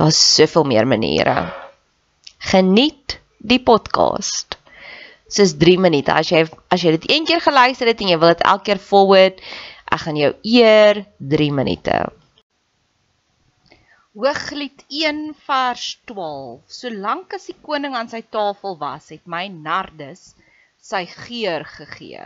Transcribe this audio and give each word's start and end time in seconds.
Daar's 0.00 0.34
soveel 0.34 0.64
meer 0.64 0.86
maniere. 0.88 1.52
Geniet 2.38 3.18
die 3.36 3.60
podcast. 3.60 4.56
Dis 5.28 5.52
3 5.60 5.74
minute. 5.76 6.14
As 6.14 6.30
jy 6.32 6.46
as 6.72 6.80
jy 6.80 6.94
dit 6.94 7.04
een 7.10 7.26
keer 7.28 7.42
geluister 7.44 7.90
het 7.90 8.00
en 8.00 8.08
jy 8.08 8.16
wil 8.22 8.32
dit 8.32 8.46
elke 8.48 8.64
keer 8.70 8.80
forward, 8.80 9.42
ek 9.92 10.00
gaan 10.06 10.16
jou 10.16 10.30
eer 10.54 11.02
3 11.34 11.50
minute. 11.52 11.98
Hooglied 14.16 14.86
1 14.88 15.20
vers 15.44 15.84
12. 16.08 16.64
Solank 16.80 17.36
as 17.36 17.50
die 17.52 17.58
koning 17.60 17.92
aan 17.92 18.08
sy 18.08 18.22
tafel 18.24 18.80
was, 18.80 19.12
het 19.12 19.28
my 19.28 19.50
Nardus 19.52 20.30
sy 20.80 21.04
geur 21.12 21.68
gegee. 21.76 22.24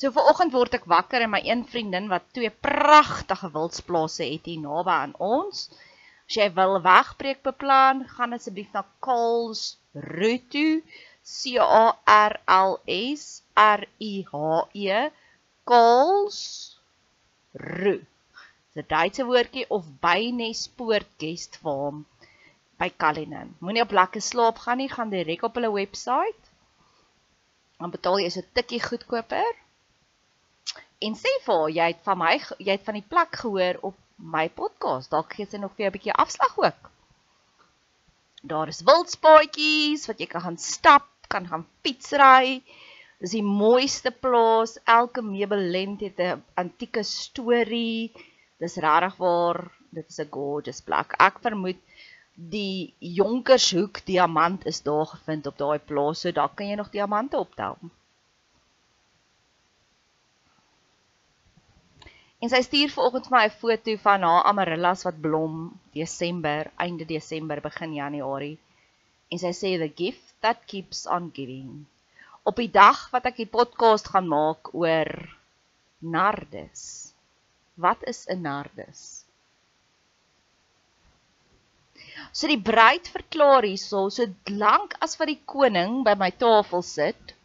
So 0.00 0.08
vir 0.16 0.28
oggend 0.30 0.54
word 0.56 0.74
ek 0.78 0.86
wakker 0.88 1.20
en 1.20 1.28
my 1.34 1.38
een 1.44 1.62
vriendin 1.68 2.06
wat 2.08 2.30
twee 2.36 2.48
pragtige 2.66 3.50
wildsplase 3.52 4.24
het 4.24 4.46
hier 4.48 4.62
naby 4.62 4.94
aan 4.94 5.12
ons. 5.26 5.66
As 6.24 6.38
jy 6.38 6.46
wil 6.56 6.78
wegbreek 6.86 7.42
beplan, 7.44 8.00
gaan 8.14 8.32
asseblief 8.32 8.70
na 8.72 8.84
Kals 9.04 9.76
Rutu 9.92 10.80
C 11.34 11.60
A 11.60 11.82
R 12.14 12.38
L 12.56 12.78
S 12.96 13.26
R 13.66 13.84
U 14.08 14.14
H 14.32 14.64
E 14.86 15.04
Kals 15.68 16.40
Ru. 17.68 17.96
Dis 18.72 18.80
'n 18.80 18.90
Duitse 18.96 19.28
woordjie 19.28 19.68
of 19.68 19.94
Bynespoort 20.00 21.12
Guest 21.20 21.60
Farm 21.60 22.06
by 22.80 22.88
Kalinin. 22.88 23.52
Moenie 23.60 23.84
op 23.84 23.98
lekker 24.00 24.24
slaap 24.24 24.64
gaan 24.64 24.80
nie, 24.80 24.88
gaan 24.88 25.12
direk 25.12 25.44
op 25.44 25.60
hulle 25.60 25.76
webwerf. 25.76 26.46
Dan 27.76 27.92
betaal 27.92 28.22
jy 28.24 28.30
so 28.32 28.40
'n 28.40 28.54
tikkie 28.56 28.86
goedkoper 28.88 29.60
en 31.00 31.14
sê 31.16 31.32
vir 31.44 31.54
haar 31.60 31.74
jy 31.78 31.86
het 31.92 32.02
van 32.04 32.18
my 32.18 32.34
jy 32.58 32.72
het 32.72 32.86
van 32.88 32.98
die 32.98 33.08
plek 33.12 33.36
gehoor 33.42 33.80
op 33.90 33.96
my 34.20 34.48
podcast. 34.52 35.10
Dalk 35.10 35.34
gee 35.34 35.48
sy 35.48 35.58
nog 35.60 35.72
vir 35.76 35.86
jou 35.86 35.90
'n 35.90 35.96
bietjie 35.96 36.20
afslag 36.24 36.58
ook. 36.58 36.90
Daar 38.42 38.68
is 38.68 38.82
wildspaadjies 38.82 40.06
wat 40.08 40.20
jy 40.20 40.26
kan 40.26 40.40
gaan 40.40 40.58
stap, 40.58 41.08
kan 41.28 41.46
gaan 41.46 41.66
fietsry. 41.82 42.62
Dis 43.20 43.36
die 43.36 43.44
mooiste 43.44 44.10
plaas. 44.10 44.78
Elke 44.84 45.22
meubelent 45.22 46.00
het 46.00 46.18
'n 46.18 46.42
antieke 46.54 47.02
storie. 47.02 48.12
Dis 48.58 48.76
regtig 48.76 49.16
waar. 49.16 49.72
Dit 49.90 50.08
is 50.08 50.20
'n 50.20 50.30
gorgeous 50.30 50.80
plek. 50.80 51.14
Ek 51.18 51.40
vermoed 51.40 51.80
die 52.34 52.94
Jonkershoek 52.98 54.04
diamant 54.06 54.66
is 54.66 54.82
daar 54.82 55.06
gevind 55.06 55.46
op 55.46 55.58
daai 55.58 55.78
plaas. 55.78 56.20
So 56.20 56.32
daar 56.32 56.54
kan 56.54 56.66
jy 56.66 56.74
nog 56.74 56.90
diamante 56.90 57.36
optel. 57.36 57.76
En 62.40 62.48
sy 62.48 62.62
stuur 62.64 62.92
vanoggend 62.94 63.26
vir 63.28 63.34
my 63.36 63.40
'n 63.46 63.56
foto 63.62 63.94
van 64.02 64.22
haar 64.26 64.46
amarellas 64.50 65.02
wat 65.06 65.18
blom 65.24 65.56
Desember, 65.96 66.70
einde 66.84 67.04
Desember, 67.10 67.60
begin 67.60 67.92
Januarie. 67.98 68.56
En 69.30 69.38
sy 69.42 69.52
sê 69.58 69.72
the 69.82 69.90
gift 69.98 70.32
that 70.46 70.64
keeps 70.72 71.02
on 71.16 71.28
giving. 71.38 71.84
Op 72.48 72.56
die 72.56 72.70
dag 72.78 73.02
wat 73.12 73.28
ek 73.30 73.36
die 73.42 73.50
podcast 73.58 74.08
gaan 74.14 74.32
maak 74.32 74.72
oor 74.72 75.10
Nardus. 76.16 77.12
Wat 77.76 78.08
is 78.08 78.24
'n 78.26 78.40
Nardus? 78.48 79.04
So 82.32 82.48
die 82.48 82.62
bruid 82.72 83.08
verklaar 83.08 83.68
hierso, 83.68 84.08
so 84.08 84.24
lank 84.48 84.96
as 85.04 85.18
wat 85.18 85.28
die 85.28 85.42
koning 85.44 86.04
by 86.08 86.14
my 86.16 86.30
tafel 86.30 86.82
sit. 86.82 87.36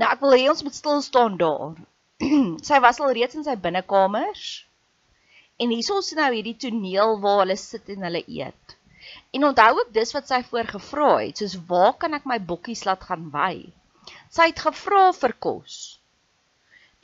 Nou 0.00 0.08
ek 0.08 0.20
wil 0.24 0.32
hê 0.32 0.48
ons 0.48 0.64
moet 0.64 0.74
stil 0.80 1.02
staan 1.02 1.36
daar 1.36 1.76
sy 2.68 2.78
was 2.84 3.00
al 3.00 3.12
reeds 3.16 3.38
in 3.38 3.44
sy 3.46 3.56
binnekamers. 3.60 4.44
En 5.62 5.70
hierso 5.70 5.98
is 6.02 6.12
nou 6.18 6.30
hierdie 6.34 6.56
toneel 6.64 7.18
waar 7.22 7.42
hulle 7.42 7.56
sit 7.60 7.90
en 7.94 8.06
hulle 8.06 8.22
eet. 8.26 8.76
En 9.36 9.46
onthou 9.50 9.72
ook 9.80 9.92
dis 9.94 10.14
wat 10.16 10.30
sy 10.30 10.40
voor 10.46 10.70
gevra 10.70 11.10
het, 11.20 11.40
soos 11.40 11.56
waar 11.68 11.92
kan 11.98 12.14
ek 12.18 12.26
my 12.30 12.38
bokkies 12.50 12.84
laat 12.88 13.04
gaan 13.08 13.28
wy? 13.34 13.66
Sy 14.34 14.48
het 14.50 14.62
gevra 14.66 15.04
vir 15.16 15.34
kos. 15.46 15.76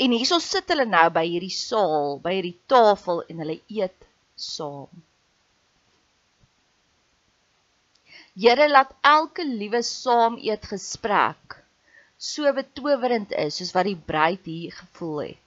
En 0.01 0.15
hierso 0.17 0.41
sit 0.43 0.71
hulle 0.73 0.87
nou 0.89 1.07
by 1.15 1.27
hierdie 1.27 1.55
saal, 1.55 2.19
by 2.25 2.39
hierdie 2.39 2.59
tafel 2.73 3.23
en 3.29 3.43
hulle 3.45 3.59
eet 3.69 4.07
saam. 4.41 4.91
Here 8.41 8.69
laat 8.71 8.95
elke 9.05 9.45
liewe 9.45 9.83
saam 9.85 10.39
eet 10.41 10.65
gesprek 10.71 11.61
so 12.21 12.53
betowerend 12.53 13.33
is 13.33 13.57
soos 13.57 13.73
wat 13.77 13.89
die 13.89 13.97
bruid 14.11 14.45
hier 14.45 14.75
gevoel 14.77 15.23
het. 15.23 15.47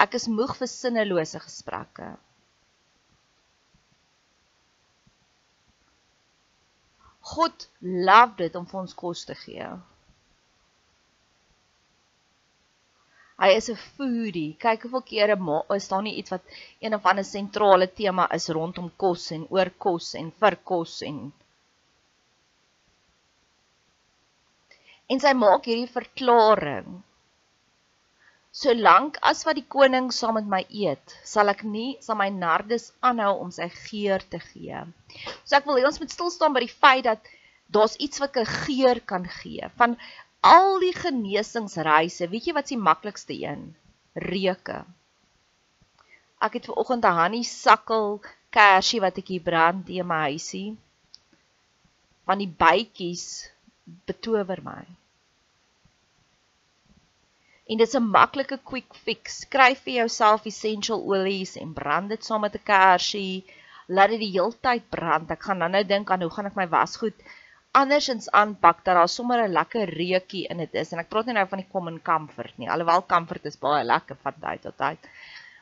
Ek 0.00 0.14
is 0.16 0.24
moeg 0.28 0.54
vir 0.56 0.70
sinnelose 0.72 1.40
gesprekke. 1.40 2.14
God 7.26 7.68
love 8.08 8.38
dit 8.40 8.56
om 8.56 8.66
vir 8.70 8.80
ons 8.80 8.96
kos 9.02 9.24
te 9.28 9.36
gee. 9.42 9.68
Hy 13.42 13.48
is 13.52 13.68
'n 13.72 13.80
foodie. 13.96 14.56
Kyk 14.64 14.84
hoeveel 14.86 15.02
kere 15.12 15.36
is 15.76 15.88
daar 15.88 16.02
nie 16.02 16.16
iets 16.20 16.30
wat 16.30 16.44
een 16.80 16.94
of 16.94 17.04
ander 17.04 17.24
sentrale 17.24 17.88
tema 18.00 18.28
is 18.32 18.48
rondom 18.48 18.90
kos 18.96 19.30
en 19.30 19.46
oor 19.50 19.70
kos 19.86 20.14
en 20.14 20.30
vir 20.40 20.56
kos 20.70 21.02
en 21.02 21.18
En 25.12 25.20
sy 25.22 25.32
maak 25.38 25.68
hierdie 25.68 25.90
verklaring. 25.90 27.02
Solank 28.56 29.18
as 29.30 29.44
wat 29.46 29.58
die 29.58 29.66
koning 29.74 30.08
saam 30.16 30.38
met 30.38 30.46
my 30.52 30.62
eet, 30.82 31.14
sal 31.32 31.52
ek 31.52 31.62
nie 31.68 31.90
sal 32.04 32.16
my 32.18 32.28
nardes 32.32 32.88
aanhou 33.04 33.34
om 33.44 33.50
sy 33.52 33.68
geur 33.74 34.22
te 34.32 34.40
gee. 34.40 34.80
So 35.44 35.58
ek 35.58 35.66
wil 35.68 35.76
hê 35.78 35.84
ons 35.88 36.00
moet 36.00 36.14
stil 36.14 36.32
staan 36.32 36.56
by 36.56 36.62
die 36.64 36.72
feit 36.72 37.04
dat 37.04 37.28
daar's 37.76 37.98
iets 38.06 38.22
wat 38.22 38.38
'n 38.40 38.48
geur 38.64 39.00
kan 39.12 39.28
gee 39.40 39.68
van 39.76 39.98
al 40.52 40.80
die 40.80 40.94
genesingsreise, 40.96 42.30
weet 42.32 42.46
jy 42.46 42.54
wat 42.56 42.68
se 42.68 42.76
maklikste 42.76 43.34
een? 43.34 43.74
Reuke. 44.14 44.84
Ek 46.40 46.56
het 46.56 46.66
ver 46.66 46.80
oggend 46.82 47.04
'n 47.04 47.18
honey 47.20 47.42
sakkel 47.42 48.20
kersie 48.50 49.00
wat 49.00 49.18
ek 49.18 49.28
hier 49.28 49.44
brand 49.50 49.88
in 49.88 50.06
my 50.06 50.20
huisie. 50.30 50.76
Van 52.24 52.38
die 52.38 52.52
bytjies 52.64 53.50
betower 54.06 54.62
my. 54.62 54.84
En 57.66 57.78
dit 57.78 57.88
is 57.88 57.96
'n 57.98 58.10
maklike 58.10 58.58
quick 58.62 58.94
fix. 58.94 59.40
Skryf 59.46 59.82
vir 59.86 59.94
jouself 60.02 60.44
essential 60.46 61.02
olies 61.12 61.56
en 61.56 61.72
brand 61.72 62.08
dit 62.08 62.24
saam 62.24 62.40
met 62.40 62.54
'n 62.54 62.62
kersie. 62.64 63.44
Laat 63.88 64.10
dit 64.10 64.20
die 64.20 64.34
heeltyd 64.38 64.88
brand. 64.90 65.30
Ek 65.30 65.42
gaan 65.42 65.58
nou-nou 65.58 65.84
dink 65.84 66.10
aan 66.10 66.22
hoe 66.22 66.30
gaan 66.30 66.46
ek 66.46 66.56
my 66.56 66.68
wasgoed 66.68 67.14
andersins 67.76 68.30
aanpak 68.32 68.78
dat 68.84 68.96
daar 68.96 69.08
sommer 69.08 69.42
'n 69.42 69.52
lekker 69.52 69.88
reukie 70.00 70.46
in 70.52 70.58
dit 70.64 70.74
is 70.82 70.92
en 70.92 71.02
ek 71.02 71.08
praat 71.12 71.26
nie 71.26 71.36
nou 71.36 71.46
van 71.48 71.60
die 71.60 71.72
common 71.74 71.98
comfort 72.02 72.54
nie 72.58 72.70
alhoewel 72.72 73.04
comfort 73.14 73.44
is 73.50 73.60
baie 73.64 73.84
lekker 73.84 74.16
van 74.22 74.38
tyd 74.44 74.62
tot 74.62 74.76
tyd 74.84 75.10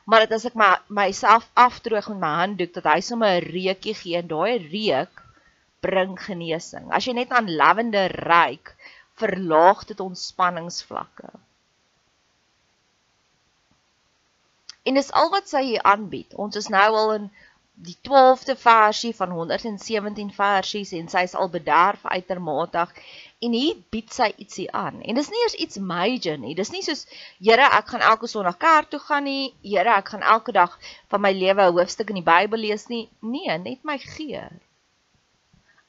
maar 0.05 0.23
dit 0.23 0.35
as 0.37 0.45
ek 0.49 0.55
my 0.61 0.69
myself 1.01 1.49
afdroog 1.67 2.07
met 2.13 2.21
my 2.23 2.33
handdoek 2.41 2.73
dat 2.77 2.87
hy 2.93 2.99
sommer 3.09 3.35
'n 3.41 3.51
reukie 3.57 3.95
gee 4.01 4.17
en 4.21 4.31
daai 4.31 4.53
reuk 4.77 5.24
bring 5.85 6.17
genesing 6.27 6.91
as 6.97 7.07
jy 7.07 7.15
net 7.17 7.33
aan 7.37 7.49
lavender 7.61 8.13
ruik 8.29 8.75
verlaag 9.21 9.85
dit 9.91 10.05
ontspanningsvlakke 10.09 11.31
en 14.85 15.01
dis 15.01 15.11
al 15.21 15.33
wat 15.33 15.51
sy 15.51 15.65
hier 15.71 15.85
aanbied 15.93 16.37
ons 16.45 16.61
is 16.63 16.71
nou 16.77 16.87
al 17.01 17.17
in 17.19 17.29
die 17.75 17.97
12de 18.07 18.55
versie 18.55 19.15
van 19.15 19.31
117 19.35 20.31
versies 20.31 20.91
en 20.95 21.09
sy 21.11 21.25
is 21.27 21.35
al 21.35 21.49
bederf 21.51 22.05
uitermatig 22.07 22.93
en 23.43 23.55
hier 23.57 23.81
bied 23.91 24.13
sy 24.15 24.29
ietsie 24.39 24.67
aan. 24.71 25.01
En 25.03 25.19
dis 25.19 25.29
nie 25.31 25.41
eers 25.43 25.57
iets 25.65 25.81
major 25.91 26.37
nie. 26.39 26.55
Dis 26.55 26.71
nie 26.71 26.83
soos 26.85 27.03
Here, 27.43 27.67
ek 27.79 27.91
gaan 27.91 28.05
elke 28.11 28.29
Sondag 28.31 28.57
kerk 28.61 28.89
toe 28.93 29.01
gaan 29.03 29.27
nie. 29.27 29.51
Here, 29.63 29.97
ek 29.97 30.13
gaan 30.13 30.23
elke 30.23 30.55
dag 30.55 30.77
van 31.11 31.21
my 31.21 31.33
lewe 31.35 31.67
'n 31.67 31.75
hoofstuk 31.75 32.15
in 32.15 32.21
die 32.21 32.29
Bybel 32.31 32.63
lees 32.67 32.87
nie. 32.87 33.09
Nee, 33.19 33.57
net 33.57 33.83
my 33.83 33.97
geur. 33.99 34.55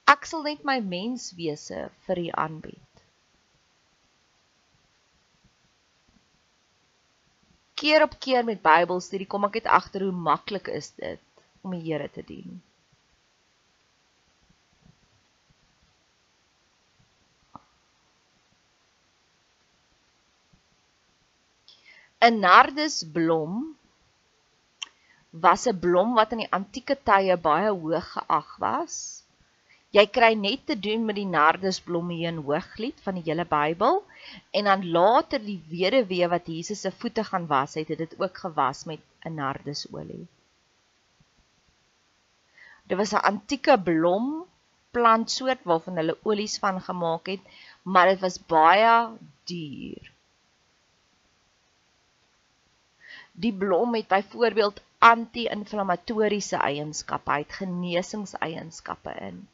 Ek 0.06 0.26
sal 0.30 0.44
net 0.46 0.62
my 0.68 0.76
menswese 0.90 1.80
vir 2.06 2.18
u 2.22 2.26
aanbied. 2.42 2.82
Keer 7.76 8.02
op 8.06 8.14
keer 8.26 8.46
met 8.46 8.62
Bybelstudie 8.62 9.26
kom 9.26 9.44
ek 9.48 9.58
net 9.58 9.66
agter 9.78 10.06
hoe 10.06 10.14
maklik 10.28 10.70
is 10.72 10.92
dit 11.00 11.42
om 11.66 11.74
die 11.74 11.82
Here 11.88 12.06
te 12.08 12.22
dien. 12.22 12.62
Een 22.26 22.38
nardesblom 22.40 23.76
was 25.30 25.66
'n 25.66 25.78
blom 25.78 26.14
wat 26.14 26.32
in 26.32 26.38
die 26.46 26.52
antieke 26.52 26.96
tye 27.02 27.36
baie 27.36 27.70
hoog 27.70 28.08
geag 28.14 28.56
was. 28.58 29.15
Jy 29.96 30.04
kry 30.12 30.34
net 30.37 30.66
te 30.69 30.75
doen 30.87 31.04
met 31.08 31.16
die 31.16 31.28
nardesblomme 31.28 32.16
hier 32.19 32.28
in 32.28 32.43
Hooglied 32.44 32.98
van 33.04 33.16
die 33.16 33.25
hele 33.28 33.46
Bybel 33.48 34.02
en 34.58 34.66
dan 34.69 34.82
later 34.96 35.40
die 35.40 35.60
weduwee 35.70 36.28
wat 36.28 36.50
Jesus 36.52 36.82
se 36.84 36.93
voete 36.93 37.25
gaan 37.25 37.46
was, 37.52 37.78
het 37.81 37.94
dit 38.02 38.12
ook 38.20 38.43
gewas 38.44 38.84
met 38.90 39.00
'n 39.25 39.34
nardesolie. 39.40 40.26
Dit 42.84 42.98
was 42.98 43.14
'n 43.14 43.25
antieke 43.32 43.78
blom 43.88 44.44
plantsoort 44.90 45.64
waarvan 45.70 45.96
hulle 45.96 46.19
olies 46.22 46.58
van 46.58 46.81
gemaak 46.81 47.26
het, 47.26 47.40
maar 47.82 48.08
dit 48.12 48.20
was 48.20 48.38
baie 48.52 48.92
duur. 49.44 50.12
Die 53.32 53.52
blom 53.52 53.94
het 53.94 54.08
byvoorbeeld 54.08 54.81
anti-inflammatoriese 54.99 56.56
eienskappe, 56.56 57.31
hy 57.32 57.38
het 57.38 57.52
genesingseienskappe 57.52 59.12
in. 59.20 59.46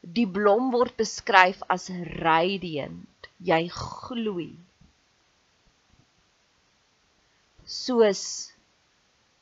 Die 0.00 0.26
blom 0.26 0.70
word 0.72 0.96
beskryf 0.96 1.60
as 1.68 1.90
radiant, 2.22 3.28
jy 3.38 3.66
gloei. 3.68 4.54
Soos 7.68 8.22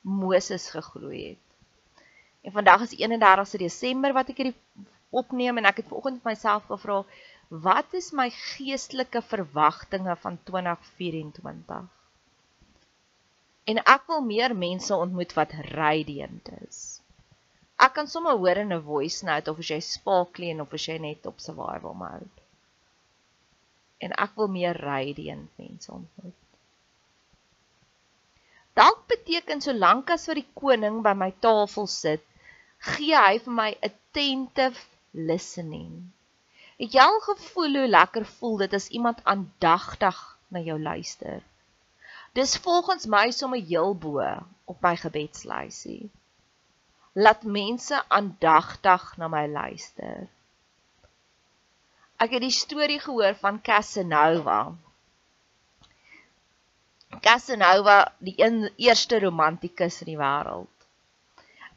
Moses 0.03 0.69
gegloei 0.73 1.21
het. 1.29 1.45
En 2.43 2.51
vandag 2.51 2.81
is 2.87 2.95
31 2.99 3.55
Desember 3.59 4.13
wat 4.13 4.29
ek 4.31 4.41
hierdie 4.41 4.57
opneem 5.09 5.57
en 5.57 5.67
ek 5.69 5.81
het 5.81 5.89
vanoggend 5.89 6.21
vir 6.21 6.31
myself 6.33 6.67
gevra 6.69 7.01
wat 7.49 7.95
is 7.97 8.11
my 8.13 8.27
geestelike 8.29 9.23
verwagtinge 9.25 10.15
van 10.21 10.37
2024? 10.45 11.87
En 13.69 13.81
ek 13.85 14.05
wil 14.07 14.21
meer 14.21 14.55
mense 14.55 14.95
ontmoet 14.95 15.33
wat 15.33 15.55
radiant 15.73 16.51
is. 16.61 16.98
Ek 17.85 17.93
kan 17.95 18.09
sommer 18.11 18.35
hoor 18.35 18.59
in 18.59 18.73
'n 18.75 18.81
voice 18.85 19.25
note 19.25 19.51
of 19.51 19.59
as 19.63 19.69
jy 19.71 19.79
sparkly 19.79 20.49
en 20.51 20.61
of 20.61 20.73
as 20.77 20.85
jy 20.87 20.97
net 21.03 21.25
op 21.31 21.39
survival 21.39 21.93
mode. 22.03 22.43
En 24.03 24.15
ek 24.25 24.35
wil 24.35 24.51
meer 24.55 24.79
radiant 24.87 25.61
mense 25.61 25.91
ontmoet. 25.91 26.35
Dalk 28.79 29.07
beteken 29.11 29.63
solank 29.63 30.11
as 30.15 30.27
vir 30.29 30.41
die 30.41 30.49
koning 30.61 31.01
by 31.07 31.15
my 31.23 31.31
tafel 31.45 31.87
sit, 31.87 32.23
gee 32.91 33.15
hy 33.15 33.39
vir 33.47 33.55
my 33.61 33.69
attentive 33.87 34.85
listening. 35.31 36.11
Het 36.79 36.93
jy 36.95 37.07
al 37.07 37.19
gevoel 37.25 37.81
hoe 37.81 37.87
lekker 37.95 38.27
voel 38.37 38.61
dit 38.65 38.75
as 38.77 38.91
iemand 38.99 39.23
aandagtig 39.23 40.19
na 40.51 40.59
jou 40.67 40.77
luister? 40.79 41.41
Dis 42.35 42.59
volgens 42.67 43.07
my 43.07 43.25
sommer 43.35 43.59
heel 43.71 43.95
bo 43.95 44.23
op 44.65 44.81
my 44.85 44.95
gebedslysie. 44.95 46.09
Laat 47.13 47.43
mense 47.43 48.03
aandagtig 48.07 49.17
na 49.17 49.27
my 49.27 49.47
luister. 49.47 50.27
Ek 52.19 52.35
het 52.35 52.41
die 52.41 52.53
storie 52.53 52.99
gehoor 52.99 53.35
van 53.39 53.61
Casanova. 53.61 54.75
Casanova, 57.21 58.11
die 58.19 58.35
een 58.37 58.69
eerste 58.77 59.19
romantikus 59.19 60.01
in 60.01 60.13
die 60.13 60.19
wêreld 60.19 60.79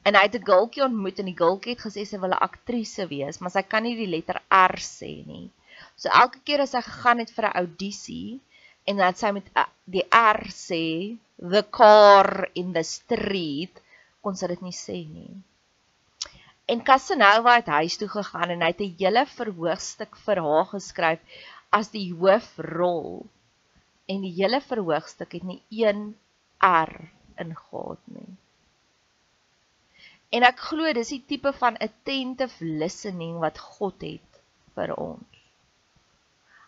en 0.09 0.17
hy 0.19 0.23
het 0.27 0.37
'n 0.37 0.47
gultjie 0.51 0.83
ontmoet 0.85 1.19
en 1.23 1.29
die 1.31 1.41
gultjie 1.41 1.75
het 1.75 1.85
gesê 1.87 2.03
sy 2.07 2.19
wil 2.23 2.35
'n 2.35 2.45
aktrise 2.49 3.05
wees, 3.11 3.39
maar 3.39 3.53
sy 3.55 3.63
kan 3.73 3.83
nie 3.87 3.95
die 3.99 4.11
letter 4.15 4.39
R 4.59 4.77
sê 4.87 5.13
nie. 5.27 5.51
So 5.97 6.09
elke 6.23 6.41
keer 6.47 6.63
as 6.65 6.73
sy 6.75 6.83
gegaan 6.87 7.23
het 7.23 7.31
vir 7.37 7.47
'n 7.49 7.59
audisie 7.63 8.41
en 8.91 8.97
dat 8.97 9.19
sy 9.19 9.31
met 9.37 9.47
uh, 9.55 9.67
die 9.95 10.07
R 10.11 10.43
sê, 10.51 10.85
the 11.55 11.63
car 11.79 12.51
in 12.55 12.73
the 12.73 12.83
street, 12.83 13.75
kon 14.25 14.39
sy 14.39 14.49
dit 14.53 14.63
nie 14.65 14.77
sê 14.77 14.99
nie. 15.07 15.33
En 16.73 16.83
Casanova 16.87 17.57
het 17.59 17.71
huis 17.75 17.99
toe 18.01 18.09
gegaan 18.09 18.55
en 18.55 18.63
hy 18.63 18.71
het 18.73 18.83
'n 18.85 18.97
hele 19.01 19.25
verhoogstuk 19.39 20.17
vir 20.27 20.41
haar 20.47 20.69
geskryf 20.75 21.21
as 21.79 21.91
die 21.91 22.15
hoofrol. 22.15 23.27
En 24.07 24.23
die 24.27 24.35
hele 24.39 24.61
verhoogstuk 24.61 25.33
het 25.33 25.43
nie 25.43 25.63
een 25.71 26.15
R 26.63 26.93
ingehaat 27.45 28.03
nie. 28.15 28.31
En 30.33 30.47
ek 30.49 30.65
glo 30.69 30.93
dis 30.97 31.13
die 31.13 31.25
tipe 31.33 31.53
van 31.53 31.77
attentive 31.77 32.65
listening 32.65 33.39
wat 33.43 33.59
God 33.59 34.01
het 34.01 34.43
vir 34.77 34.95
ons. 34.97 35.41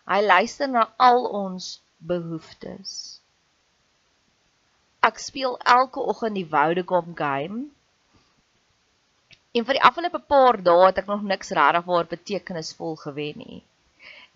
Hy 0.05 0.21
luister 0.21 0.69
na 0.69 0.83
al 1.01 1.25
ons 1.25 1.81
behoeftes. 1.97 3.21
Ek 5.05 5.19
speel 5.21 5.55
elke 5.77 6.01
oggend 6.11 6.37
die 6.39 6.47
Vodacom 6.53 7.13
game. 7.17 7.57
En 9.55 9.65
vir 9.67 9.77
die 9.77 9.85
afgelope 9.89 10.21
paar 10.33 10.57
dae 10.67 10.87
het 10.87 11.01
ek 11.01 11.11
nog 11.11 11.23
niks 11.31 11.53
regtig 11.59 11.85
waar 11.89 12.07
betekenisvol 12.13 12.97
gewen 13.03 13.37
nie. 13.43 13.59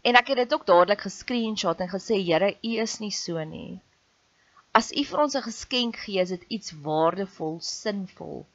En 0.08 0.16
ek 0.16 0.32
het 0.32 0.40
dit 0.44 0.54
ook 0.56 0.68
dadelik 0.70 1.02
gescreenshot 1.08 1.82
en 1.84 1.90
gesê, 1.92 2.20
Here, 2.24 2.54
U 2.64 2.72
is 2.86 3.00
nie 3.04 3.12
so 3.12 3.44
nie. 3.44 3.80
As 4.80 4.92
U 4.94 5.04
vir 5.12 5.24
ons 5.26 5.36
'n 5.36 5.48
geskenk 5.50 5.98
gee, 6.06 6.22
is 6.22 6.30
dit 6.36 6.46
iets 6.58 6.72
waardevol, 6.86 7.58
sinvol. 7.60 8.46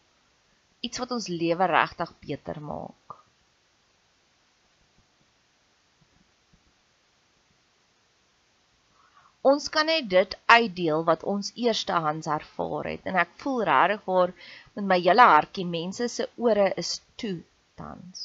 Iets 0.87 0.99
wat 1.03 1.11
ons 1.17 1.29
lewe 1.29 1.67
regtig 1.67 2.13
beter 2.27 2.61
maak. 2.61 3.04
Ons 9.51 9.67
kan 9.69 9.87
net 9.93 10.07
dit 10.09 10.37
uitdeel 10.49 11.03
wat 11.09 11.25
ons 11.33 11.51
eerstehands 11.65 12.29
ervaar 12.37 12.89
het. 12.93 13.03
En 13.11 13.19
ek 13.25 13.35
voel 13.43 13.61
regtig 13.69 14.07
waar 14.09 14.33
met 14.77 14.87
my 14.93 14.99
hele 15.05 15.27
hartjie 15.33 15.67
mense 15.69 16.09
se 16.09 16.29
ore 16.47 16.71
is 16.83 16.95
toe 17.21 17.37
tans. 17.81 18.25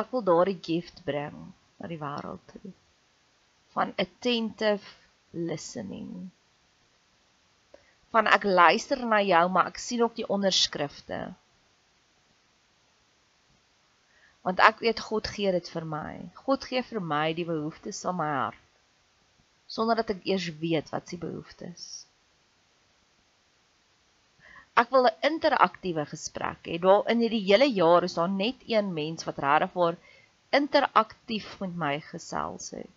Ek 0.00 0.12
wil 0.14 0.22
daardie 0.22 0.60
gift 0.62 1.02
bring 1.04 1.38
na 1.80 1.88
die 1.90 1.98
wêreld 1.98 2.42
toe. 2.52 2.70
Van 3.74 3.90
attentive 3.98 4.86
listening 5.50 6.30
van 8.10 8.26
ek 8.26 8.44
luister 8.44 9.04
na 9.06 9.20
jou, 9.22 9.44
maar 9.50 9.70
ek 9.70 9.78
sien 9.78 10.02
ook 10.02 10.16
die 10.16 10.28
onderskrifte. 10.28 11.20
Want 14.42 14.60
ek 14.64 14.80
weet 14.80 15.00
God 15.10 15.28
gee 15.28 15.52
dit 15.52 15.68
vir 15.68 15.86
my. 15.86 16.10
God 16.46 16.64
gee 16.64 16.82
vir 16.82 17.00
my 17.00 17.26
die 17.36 17.46
behoeftes 17.46 18.02
van 18.08 18.16
my 18.18 18.32
hart 18.38 18.66
sonder 19.70 20.00
dat 20.00 20.14
ek 20.14 20.24
eers 20.26 20.48
weet 20.62 20.88
wat 20.94 21.10
sy 21.10 21.18
behoeftes. 21.22 21.82
Ek 24.80 24.90
wil 24.94 25.06
'n 25.08 25.26
interaktiewe 25.28 26.04
gesprek 26.12 26.70
hê. 26.70 26.78
Daar 26.86 27.06
in 27.12 27.22
hierdie 27.24 27.44
hele 27.50 27.68
jaar 27.80 28.06
is 28.08 28.16
daar 28.18 28.32
net 28.44 28.64
een 28.66 28.92
mens 28.94 29.26
wat 29.28 29.42
regtig 29.44 29.72
vir 29.76 29.98
interaktief 30.60 31.48
met 31.60 31.76
my 31.84 31.94
gesels 32.10 32.70
het. 32.78 32.94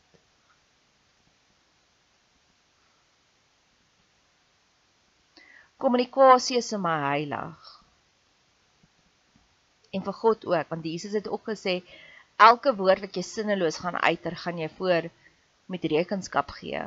Kommunikasie 5.83 6.61
is 6.61 6.71
my 6.79 6.95
heilig. 7.03 7.71
En 9.91 10.03
vir 10.05 10.15
God 10.15 10.45
ook, 10.47 10.69
want 10.71 10.85
Jesus 10.87 11.11
het 11.17 11.27
ook 11.27 11.49
gesê 11.51 11.81
elke 12.39 12.71
woord 12.77 13.03
wat 13.03 13.17
jy 13.19 13.23
sinneloos 13.27 13.81
gaan 13.83 13.99
uiter, 13.99 14.37
gaan 14.45 14.61
jy 14.61 14.69
voor 14.77 15.09
met 15.67 15.83
rekenskap 15.91 16.55
gee. 16.55 16.85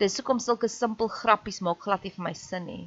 Dis 0.00 0.16
hoekom 0.16 0.40
sulke 0.40 0.72
simpel 0.72 1.12
grappies 1.12 1.60
maak 1.60 1.84
glad 1.84 2.08
nie 2.08 2.14
vir 2.16 2.24
my 2.24 2.32
sin 2.40 2.64
nie. 2.66 2.84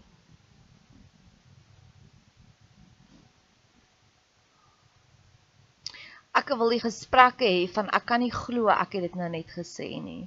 Ek 6.36 6.50
wil 6.58 6.74
die 6.74 6.82
gesprekke 6.84 7.48
hê 7.48 7.62
van 7.78 7.94
ek 7.96 8.10
kan 8.10 8.26
nie 8.26 8.34
glo 8.34 8.74
ek 8.74 8.98
het 8.98 9.06
dit 9.08 9.22
nou 9.22 9.30
net 9.38 9.54
gesê 9.56 9.94
nie. 10.04 10.26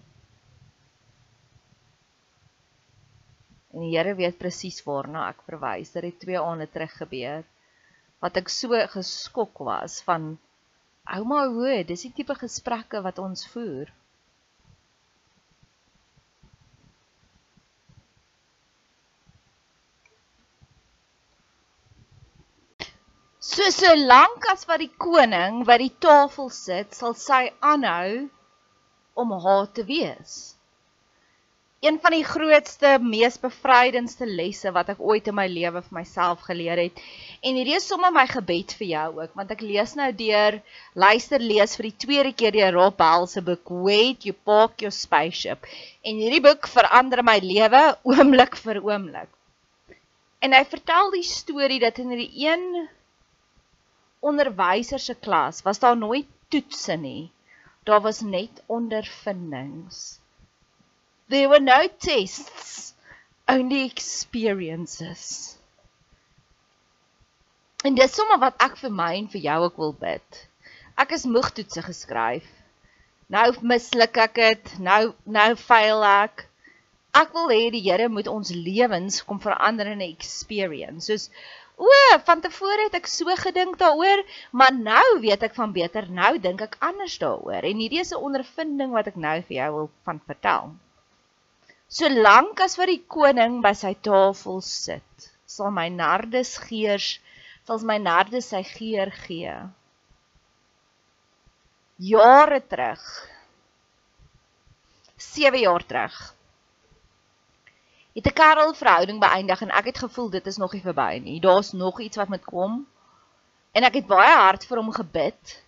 En 3.75 3.85
die 3.85 3.93
Here 3.93 4.15
weet 4.17 4.39
presies 4.41 4.81
waarna 4.87 5.29
ek 5.33 5.45
verwys. 5.49 5.93
Dit 5.93 6.07
het 6.09 6.21
2 6.25 6.41
aande 6.41 6.67
terug 6.73 6.95
gebeur 7.03 7.45
wat 8.25 8.39
ek 8.41 8.49
so 8.51 8.79
geskok 8.95 9.61
was 9.63 10.01
van 10.07 10.33
ouma 11.17 11.45
hoe, 11.53 11.85
dis 11.87 12.03
die 12.09 12.15
tipe 12.17 12.35
gesprekke 12.35 13.03
wat 13.05 13.21
ons 13.23 13.45
voer. 13.53 13.93
So 23.49 23.71
so 23.75 23.95
lank 23.95 24.45
as 24.51 24.67
wat 24.69 24.83
die 24.83 24.93
koning 25.07 25.63
by 25.69 25.79
die 25.81 25.95
tafel 26.03 26.51
sit, 26.53 26.99
sal 26.99 27.15
sy 27.15 27.47
aanhou 27.65 28.29
om 29.19 29.33
haar 29.45 29.71
te 29.75 29.87
wees 29.89 30.58
een 31.81 31.99
van 32.03 32.11
die 32.11 32.25
grootste, 32.27 32.97
mees 32.99 33.37
bevrydendste 33.39 34.27
lesse 34.27 34.71
wat 34.75 34.89
ek 34.95 35.03
ooit 35.03 35.29
in 35.31 35.37
my 35.39 35.47
lewe 35.47 35.79
vir 35.85 35.95
myself 36.01 36.41
geleer 36.49 36.81
het. 36.83 36.99
En 37.47 37.55
hierdie 37.55 37.77
is 37.79 37.87
sommer 37.87 38.11
my 38.15 38.25
gebed 38.27 38.75
vir 38.81 38.89
jou 38.89 39.07
ook, 39.21 39.37
want 39.39 39.55
ek 39.55 39.63
lees 39.63 39.95
nou 39.99 40.09
deur 40.19 40.59
luister 40.99 41.43
lees 41.43 41.79
vir 41.79 41.89
die 41.91 42.01
tweede 42.07 42.35
keer 42.35 42.57
deur 42.59 42.75
Rob 42.75 42.99
Bell 42.99 43.29
se 43.31 43.45
boek 43.47 43.71
Wait 43.87 44.27
You 44.27 44.35
Park 44.51 44.83
Your 44.83 44.95
Spaceship. 44.95 45.71
En 46.03 46.19
hierdie 46.19 46.43
boek 46.43 46.67
verander 46.67 47.23
my 47.23 47.39
lewe 47.47 47.85
oomblik 48.11 48.59
vir 48.67 48.83
oomblik. 48.83 49.31
En 50.43 50.55
hy 50.55 50.65
vertel 50.71 51.15
die 51.15 51.27
storie 51.27 51.81
dat 51.83 52.03
in 52.03 52.11
hierdie 52.15 52.47
een 52.49 52.89
onderwyser 54.19 54.99
se 54.99 55.15
klas 55.15 55.63
was 55.63 55.79
daar 55.79 55.99
nooit 55.99 56.27
toetse 56.51 56.99
nie. 56.99 57.31
Daar 57.87 58.03
was 58.03 58.21
net 58.27 58.63
ondervindings. 58.67 60.19
There 61.31 61.49
were 61.51 61.61
no 61.61 61.89
tests, 62.01 62.95
only 63.47 63.85
experiences. 63.85 65.59
En 67.85 67.95
dis 67.95 68.15
sommer 68.17 68.39
wat 68.41 68.57
ek 68.65 68.79
vir 68.81 68.95
my 69.01 69.11
en 69.19 69.29
vir 69.35 69.43
jou 69.45 69.57
ook 69.67 69.77
wil 69.83 69.93
bid. 70.05 70.39
Ek 71.05 71.13
is 71.17 71.27
moeg 71.29 71.51
toetse 71.59 71.85
geskryf. 71.85 72.47
Nou 73.35 73.45
misluk 73.75 74.17
ek 74.25 74.41
dit, 74.41 74.73
nou 74.89 75.03
nou 75.37 75.51
faal 75.61 76.07
ek. 76.09 76.47
Ek 77.21 77.37
wil 77.37 77.53
hê 77.53 77.61
die 77.77 77.85
Here 77.85 78.09
moet 78.09 78.33
ons 78.33 78.55
lewens 78.55 79.21
kom 79.29 79.45
verander 79.45 79.93
in 79.93 80.01
'n 80.01 80.09
experience. 80.09 81.13
Soos 81.13 81.29
o, 81.77 81.93
van 82.25 82.41
tevore 82.41 82.89
het 82.89 82.99
ek 83.03 83.13
so 83.19 83.37
gedink 83.45 83.77
daaroor, 83.85 84.25
maar 84.51 84.73
nou 84.73 85.21
weet 85.29 85.45
ek 85.45 85.61
van 85.61 85.77
beter. 85.77 86.09
Nou 86.09 86.39
dink 86.41 86.65
ek 86.71 86.81
anders 86.81 87.21
daaroor. 87.21 87.69
En 87.69 87.85
hierdie 87.85 88.01
is 88.01 88.17
'n 88.17 88.27
ondervinding 88.33 88.97
wat 88.97 89.13
ek 89.13 89.25
nou 89.29 89.39
vir 89.43 89.57
jou 89.61 89.73
wil 89.77 89.91
van 90.09 90.25
vertel. 90.25 90.79
Solank 91.89 92.61
as 92.61 92.75
wat 92.77 92.91
die 92.91 93.01
koning 93.09 93.63
by 93.65 93.71
sy 93.73 93.95
tafel 94.05 94.59
sit, 94.61 95.29
sal 95.49 95.71
my 95.73 95.87
nardes 95.89 96.59
geers, 96.61 97.15
sal 97.65 97.81
my 97.89 97.97
nardes 97.97 98.51
sy 98.53 98.61
geur 98.75 99.09
gee. 99.25 99.55
Jare 102.11 102.61
terug. 102.61 103.09
7 105.17 105.65
jaar 105.65 105.87
terug. 105.89 106.21
Het 108.13 108.27
'n 108.27 108.37
Karel 108.37 108.75
verhouding 108.75 109.25
beëindig 109.25 109.65
en 109.65 109.77
ek 109.81 109.93
het 109.93 110.05
gevoel 110.05 110.31
dit 110.37 110.47
is 110.47 110.61
nog 110.61 110.73
nie 110.73 110.85
verby 110.85 111.21
nie. 111.25 111.41
Daar's 111.41 111.73
nog 111.73 112.01
iets 112.01 112.21
wat 112.21 112.29
moet 112.29 112.45
kom. 112.45 112.87
En 113.73 113.85
ek 113.85 113.95
het 113.95 114.07
baie 114.07 114.37
hard 114.37 114.65
vir 114.65 114.77
hom 114.77 114.93
gebid. 114.93 115.63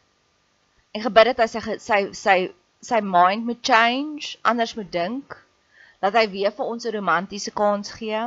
En 0.93 1.01
gebid 1.01 1.27
het 1.33 1.39
hy 1.39 1.47
sy 1.47 1.79
sy 1.79 2.13
sy 2.13 2.39
sy 2.81 3.01
mind 3.01 3.45
moet 3.45 3.65
change, 3.65 4.37
anders 4.43 4.75
moet 4.75 4.93
dink 4.93 5.47
dat 6.01 6.17
hy 6.17 6.27
weer 6.33 6.53
vir 6.57 6.67
ons 6.73 6.87
'n 6.87 6.95
romantiese 6.97 7.51
kans 7.51 7.93
gee. 7.93 8.23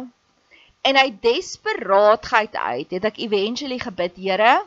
En 0.83 0.99
hy 0.99 1.07
desperaatheid 1.21 2.55
uit, 2.55 2.89
het 2.91 3.05
ek 3.05 3.17
eventually 3.17 3.79
gebid, 3.79 4.15
Here, 4.17 4.61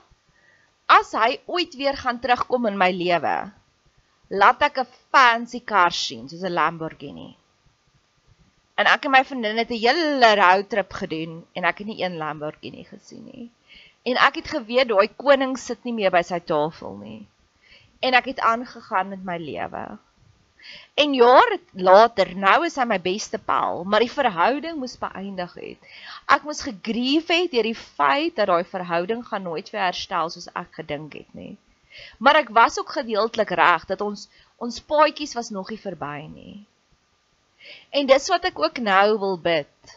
as 0.87 1.13
hy 1.13 1.39
ooit 1.47 1.75
weer 1.75 1.97
gaan 1.97 2.21
terugkom 2.21 2.67
in 2.67 2.79
my 2.79 2.91
lewe, 2.91 3.37
laat 4.29 4.63
ek 4.63 4.79
'n 4.79 4.93
fancy 5.13 5.61
kar 5.61 5.93
sien, 5.93 6.29
soos 6.29 6.43
'n 6.43 6.53
Lamborghini. 6.53 7.37
En 8.77 8.87
ek 8.87 9.05
en 9.05 9.11
my 9.11 9.23
vriendin 9.25 9.59
het 9.59 9.71
'n 9.71 9.83
hele 9.85 10.35
roadtrip 10.41 10.93
gedoen 10.93 11.47
en 11.55 11.65
ek 11.65 11.79
het 11.79 11.87
nie 11.87 12.03
een 12.03 12.17
Lamborghini 12.17 12.85
gesien 12.85 13.25
nie. 13.25 13.51
En 14.03 14.17
ek 14.17 14.35
het 14.35 14.49
geweet 14.49 14.89
daai 14.89 15.09
koning 15.17 15.57
sit 15.59 15.85
nie 15.85 15.93
meer 15.93 16.11
by 16.11 16.23
sy 16.23 16.41
tafel 16.41 16.97
nie. 16.97 17.27
En 18.01 18.15
ek 18.15 18.25
het 18.25 18.41
aangegaan 18.41 19.09
met 19.09 19.25
my 19.25 19.39
lewe. 19.39 19.99
En 20.97 21.13
jare 21.15 21.59
later, 21.73 22.31
nou 22.37 22.65
is 22.65 22.77
hy 22.81 22.87
my 22.89 22.97
beste 23.05 23.39
pel, 23.51 23.83
maar 23.85 24.01
die 24.01 24.13
verhouding 24.13 24.79
moes 24.81 24.97
beëindig 25.01 25.53
het. 25.61 25.91
Ek 26.37 26.47
moes 26.49 26.63
gegrief 26.65 27.29
het 27.35 27.51
deur 27.53 27.69
die 27.69 27.77
feit 27.77 28.39
dat 28.39 28.49
daai 28.49 28.65
verhouding 28.65 29.21
gaan 29.27 29.45
nooit 29.45 29.69
weer 29.75 29.85
herstel 29.91 30.33
soos 30.33 30.49
ek 30.57 30.81
gedink 30.81 31.19
het 31.21 31.35
nie. 31.37 31.53
Maar 32.19 32.41
ek 32.43 32.55
was 32.61 32.79
ook 32.81 32.97
gedeeltelik 32.97 33.53
reg 33.61 33.85
dat 33.93 34.01
ons 34.01 34.29
ons 34.57 34.81
paadjies 34.81 35.37
was 35.37 35.53
nog 35.53 35.69
nie 35.71 35.81
verby 35.81 36.17
nie. 36.33 36.57
En 37.91 38.09
dis 38.09 38.29
wat 38.33 38.49
ek 38.49 38.59
ook 38.59 38.81
nou 38.81 39.19
wil 39.21 39.39
bid. 39.39 39.97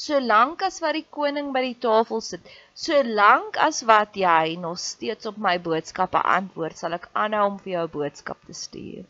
Solank 0.00 0.62
as 0.64 0.80
wat 0.84 0.96
die 0.96 1.06
koning 1.16 1.50
by 1.54 1.62
die 1.66 1.78
tafel 1.84 2.22
sit, 2.24 2.46
solank 2.84 3.58
as 3.60 3.82
wat 3.90 4.16
jy 4.16 4.56
nog 4.60 4.78
steeds 4.80 5.28
op 5.28 5.40
my 5.46 5.58
boodskappe 5.60 6.22
antwoord, 6.36 6.78
sal 6.80 6.96
ek 6.96 7.10
aanhou 7.24 7.46
om 7.50 7.58
vir 7.64 7.74
jou 7.74 7.86
boodskap 7.98 8.40
te 8.48 8.56
stuur. 8.56 9.04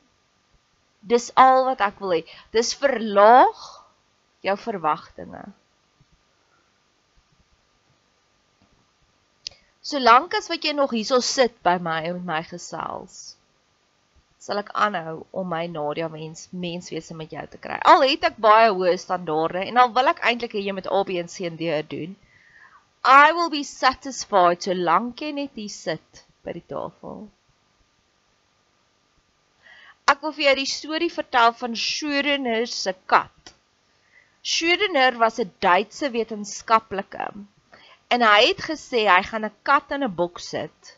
Dis 1.13 1.31
al 1.39 1.65
wat 1.71 1.81
ek 1.85 2.01
wil 2.03 2.19
hê. 2.19 2.21
Dis 2.53 2.75
verlaag 2.77 3.61
jou 4.45 4.57
verwagtinge. 4.67 5.47
Solank 9.91 10.35
as 10.37 10.51
wat 10.53 10.65
jy 10.65 10.75
nog 10.77 10.93
hierso 10.93 11.23
sit 11.25 11.55
by 11.67 11.79
my 11.83 12.03
en 12.11 12.21
my 12.27 12.43
gesels, 12.47 13.35
sal 14.45 14.61
ek 14.63 14.71
aanhou 14.85 15.17
om 15.41 15.49
my 15.53 15.67
Nadia 15.73 16.09
mens 16.13 16.47
menswese 16.65 17.17
met 17.17 17.35
jou 17.37 17.43
te 17.53 17.59
kry. 17.65 17.77
Al 17.93 18.05
het 18.07 18.25
ek 18.29 18.39
baie 18.47 18.71
hoë 18.79 18.95
standaarde 19.03 19.67
en 19.67 19.81
al 19.83 19.93
wil 19.99 20.13
ek 20.13 20.23
eintlik 20.31 20.57
hê 20.57 20.63
jy 20.67 20.75
moet 20.77 20.89
A 20.99 21.03
B 21.09 21.19
en 21.23 21.29
C 21.35 21.45
en 21.49 21.59
D 21.61 21.69
doen. 21.93 22.17
I 23.05 23.33
will 23.37 23.53
be 23.53 23.63
satisfied 23.73 24.65
solank 24.65 25.21
jy 25.25 25.31
net 25.41 25.61
hier 25.61 25.75
sit 25.75 26.25
by 26.45 26.57
die 26.57 26.67
tafel. 26.73 27.29
Ek 30.11 30.25
wil 30.25 30.35
vir 30.39 30.47
jou 30.49 30.57
die 30.63 30.71
storie 30.73 31.13
vertel 31.15 31.55
van 31.61 31.77
Schrödinger 31.85 32.67
se 32.73 32.97
kat. 33.15 33.55
Schrödinger 34.55 35.21
was 35.21 35.39
'n 35.39 35.53
Duitse 35.67 36.11
wetenskaplike 36.17 37.29
En 38.15 38.25
hy 38.27 38.41
het 38.49 38.65
gesê 38.67 39.05
hy 39.07 39.21
gaan 39.29 39.45
'n 39.47 39.55
kat 39.69 39.93
in 39.97 40.05
'n 40.05 40.15
boks 40.21 40.49
sit 40.55 40.97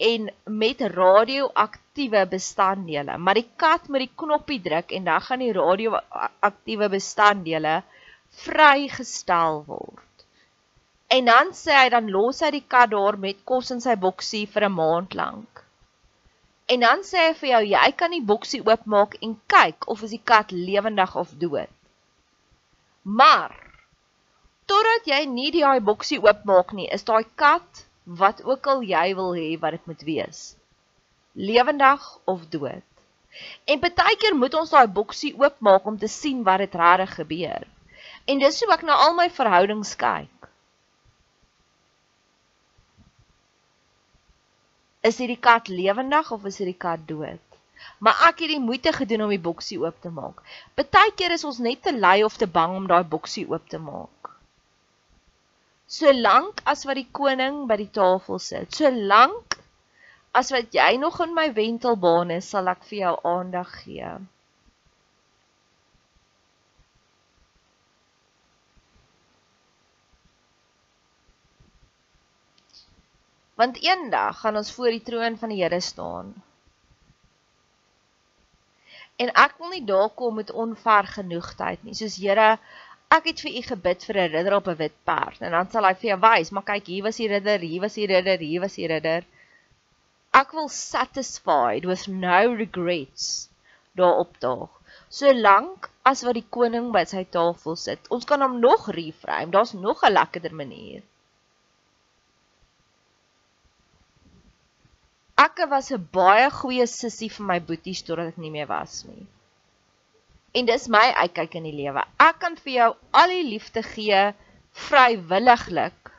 en 0.00 0.30
met 0.44 0.80
radioaktiewe 0.80 2.26
bestanddele, 2.26 3.18
maar 3.18 3.36
die 3.36 3.48
kat 3.60 3.88
moet 3.88 4.06
die 4.06 4.12
knoppie 4.22 4.60
druk 4.64 4.94
en 4.96 5.04
dan 5.04 5.20
gaan 5.26 5.42
die 5.44 5.52
radioaktiewe 5.52 6.88
bestanddele 6.88 7.74
vrygestel 8.44 9.60
word. 9.66 10.24
En 11.12 11.26
dan 11.28 11.52
sê 11.58 11.74
hy 11.76 11.88
dan 11.92 12.08
los 12.14 12.40
hy 12.40 12.52
die 12.54 12.64
kat 12.74 12.92
daar 12.94 13.18
met 13.20 13.42
kos 13.44 13.72
in 13.74 13.82
sy 13.84 13.96
boksie 14.06 14.46
vir 14.54 14.68
'n 14.68 14.76
maand 14.78 15.14
lank. 15.20 15.64
En 16.72 16.80
dan 16.86 17.04
sê 17.10 17.26
hy 17.26 17.34
vir 17.42 17.50
jou 17.50 17.62
jy 17.74 17.92
kan 18.02 18.16
die 18.16 18.24
boksie 18.32 18.62
oopmaak 18.64 19.18
en 19.20 19.36
kyk 19.54 19.88
of 19.92 20.02
is 20.06 20.16
die 20.16 20.24
kat 20.32 20.52
lewendig 20.52 21.16
of 21.24 21.36
dood. 21.44 21.72
Maar 23.02 23.52
totdat 24.70 25.12
jy 25.12 25.24
nie 25.26 25.50
die 25.50 25.66
daai 25.66 25.80
boksie 25.80 26.20
oopmaak 26.22 26.72
nie, 26.72 26.88
is 26.88 27.04
daai 27.04 27.24
kat 27.34 27.84
wat 28.18 28.42
ook 28.44 28.66
al 28.66 28.82
jy 28.82 29.14
wil 29.14 29.34
hê 29.38 29.50
wat 29.62 29.76
dit 29.76 29.86
moet 29.86 30.00
wees. 30.02 30.38
Lewendig 31.32 32.06
of 32.24 32.46
dood. 32.50 32.86
En 33.64 33.78
baie 33.80 34.16
keer 34.18 34.34
moet 34.34 34.54
ons 34.58 34.72
daai 34.74 34.88
boksie 34.90 35.30
oopmaak 35.38 35.86
om 35.86 35.98
te 35.98 36.10
sien 36.10 36.42
wat 36.42 36.58
dit 36.64 36.74
regtig 36.74 37.14
gebeur. 37.20 37.66
En 38.26 38.42
dis 38.42 38.60
hoe 38.60 38.72
ek 38.74 38.82
na 38.82 38.98
al 39.04 39.14
my 39.14 39.28
verhoudings 39.30 39.94
kyk. 40.00 40.48
Is 45.06 45.22
hierdie 45.22 45.38
kat 45.38 45.70
lewendig 45.70 46.32
of 46.34 46.44
is 46.50 46.58
hierdie 46.58 46.76
kat 46.76 47.06
dood? 47.06 47.46
Maar 48.02 48.26
ek 48.28 48.42
het 48.42 48.50
die 48.56 48.60
moeite 48.60 48.92
gedoen 48.92 49.22
om 49.28 49.30
die 49.32 49.40
boksie 49.40 49.78
oop 49.80 50.02
te 50.02 50.10
maak. 50.12 50.42
Partykeer 50.74 51.38
is 51.38 51.46
ons 51.46 51.62
net 51.62 51.80
te 51.86 51.94
lui 51.96 52.24
of 52.26 52.36
te 52.36 52.50
bang 52.58 52.74
om 52.76 52.90
daai 52.90 53.04
boksie 53.14 53.46
oop 53.48 53.70
te 53.70 53.78
maak 53.80 54.19
solank 55.90 56.60
as 56.70 56.84
wat 56.86 56.98
die 57.00 57.08
koning 57.18 57.64
by 57.70 57.76
die 57.80 57.90
tafel 57.90 58.38
sit, 58.42 58.70
solank 58.78 59.56
as 60.38 60.52
wat 60.54 60.74
jy 60.74 60.92
nog 61.02 61.18
in 61.24 61.32
my 61.34 61.48
wentelbaan 61.56 62.30
is, 62.36 62.50
sal 62.52 62.70
ek 62.70 62.84
vir 62.86 62.98
jou 63.00 63.14
aandag 63.26 63.72
gee. 63.82 64.12
Want 73.60 73.80
eendag 73.84 74.38
gaan 74.40 74.56
ons 74.56 74.70
voor 74.72 74.94
die 74.94 75.02
troon 75.04 75.34
van 75.36 75.50
die 75.52 75.58
Here 75.60 75.80
staan. 75.84 76.30
En 79.20 79.28
ek 79.36 79.58
wil 79.58 79.74
nie 79.74 79.84
daar 79.84 80.08
kom 80.16 80.38
met 80.38 80.54
onvergenoegdheid 80.54 81.82
nie, 81.84 81.98
soos 81.98 82.16
Here, 82.22 82.54
ek 83.14 83.24
het 83.26 83.40
vir 83.42 83.56
u 83.58 83.60
gebid 83.66 84.04
vir 84.06 84.16
'n 84.22 84.32
ridder 84.32 84.54
op 84.56 84.68
'n 84.72 84.78
wit 84.80 84.96
perd 85.08 85.40
en 85.46 85.54
dan 85.54 85.70
sal 85.70 85.86
hy 85.86 85.94
vir 86.00 86.08
jou 86.10 86.18
wys 86.24 86.50
maar 86.56 86.66
kyk 86.68 86.90
hier 86.92 87.06
was 87.06 87.16
die 87.20 87.28
ridder 87.32 87.64
hier 87.68 87.82
was 87.84 87.96
die 87.98 88.06
ridder 88.10 88.44
hier 88.48 88.60
was 88.64 88.76
die 88.80 88.90
ridder. 88.92 89.24
Ek 90.40 90.52
wil 90.58 90.68
satisfied 90.74 91.88
with 91.90 92.04
no 92.24 92.54
regrets 92.60 93.24
daar 94.00 94.20
opdaag. 94.24 94.70
Solank 95.18 95.90
as 96.12 96.22
wat 96.28 96.38
die 96.38 96.46
koning 96.58 96.92
by 96.98 97.04
sy 97.14 97.24
tafel 97.38 97.76
sit 97.86 98.06
ons 98.18 98.28
kan 98.32 98.46
hom 98.46 98.60
nog 98.66 98.86
reframe 99.00 99.50
daar's 99.58 99.74
nog 99.86 100.04
'n 100.04 100.12
lekkerder 100.12 100.54
manier. 100.62 101.02
Ek 105.48 105.66
was 105.74 105.90
'n 105.90 106.08
baie 106.20 106.48
goeie 106.62 106.86
sussie 106.86 107.32
vir 107.38 107.46
my 107.52 107.60
boeties 107.60 108.02
totdat 108.02 108.34
ek 108.34 108.42
nie 108.46 108.54
meer 108.58 108.70
was 108.76 109.04
nie 109.10 109.26
En 110.52 110.66
dis 110.66 110.86
my 110.90 111.06
uitkyk 111.22 111.54
in 111.60 111.66
die 111.68 111.76
lewe. 111.76 112.02
Ek 112.18 112.40
kan 112.42 112.56
vir 112.58 112.72
jou 112.72 112.88
al 113.22 113.34
die 113.34 113.44
liefde 113.46 113.82
gee 113.86 114.22
vrywilliglik. 114.88 116.10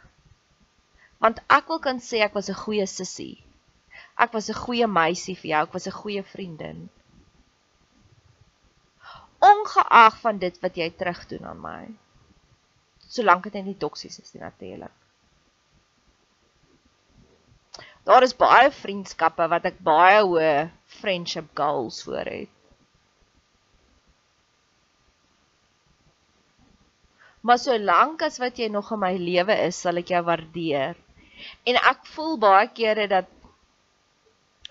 Want 1.24 1.41
ek 1.52 1.67
wil 1.72 1.82
kan 1.84 2.00
sê 2.00 2.24
ek 2.26 2.38
was 2.38 2.50
'n 2.50 2.62
goeie 2.63 2.88
sussie. 2.88 3.44
Ek 4.17 4.32
was 4.34 4.50
'n 4.50 4.62
goeie 4.63 4.88
meisie 4.88 5.36
vir 5.36 5.50
jou, 5.52 5.62
ek 5.67 5.74
was 5.74 5.88
'n 5.88 6.00
goeie 6.00 6.24
vriendin. 6.24 6.89
Ongeag 9.41 10.17
van 10.22 10.38
dit 10.38 10.60
wat 10.62 10.76
jy 10.78 10.89
terugdoen 10.89 11.46
aan 11.46 11.62
my. 11.62 11.84
Solank 13.10 13.44
dit 13.44 13.65
nie 13.65 13.78
toksies 13.78 14.20
is 14.20 14.34
nie 14.34 14.44
natuurlik. 14.44 14.91
Daar 18.04 18.24
is 18.24 18.34
baie 18.34 18.72
vriendskappe 18.72 19.48
wat 19.48 19.65
ek 19.65 19.80
baie 19.80 20.24
hoë 20.24 20.72
friendship 21.02 21.52
goals 21.54 22.04
voor 22.04 22.26
het. 22.26 22.61
Maar 27.41 27.58
solank 27.58 28.21
as 28.21 28.38
wat 28.41 28.60
jy 28.62 28.67
nog 28.69 28.91
in 28.93 29.01
my 29.01 29.15
lewe 29.17 29.56
is, 29.67 29.80
sal 29.82 29.97
ek 30.01 30.13
jou 30.13 30.21
waardeer. 30.27 30.97
En 31.65 31.80
ek 31.89 32.06
voel 32.13 32.38
baie 32.41 32.67
kere 32.77 33.08
dat 33.10 33.30